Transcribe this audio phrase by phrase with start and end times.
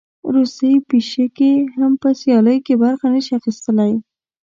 [0.33, 3.91] روسۍ پیشکې هم په سیالیو کې برخه نه شي اخیستلی.